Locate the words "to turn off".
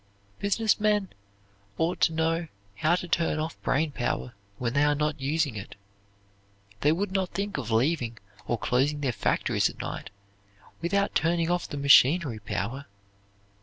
2.95-3.61